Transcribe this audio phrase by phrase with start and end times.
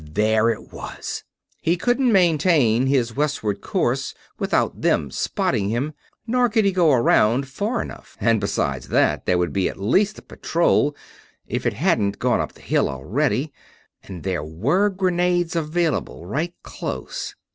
[0.13, 1.23] There it was!
[1.61, 5.93] He couldn't maintain his westward course without them spotting him;
[6.25, 8.17] nor could he go around far enough.
[8.19, 8.85] And besides...
[8.85, 10.95] and besides that, there would be at least a patrol,
[11.45, 13.53] if it hadn't gone up the hill already.
[14.01, 17.35] And there were grenades available, right close....